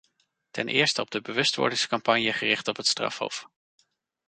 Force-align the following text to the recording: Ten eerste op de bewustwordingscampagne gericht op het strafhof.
Ten 0.51 0.67
eerste 0.67 1.01
op 1.01 1.11
de 1.11 1.21
bewustwordingscampagne 1.21 2.33
gericht 2.33 2.67
op 2.67 2.75
het 2.77 2.87
strafhof. 2.87 3.47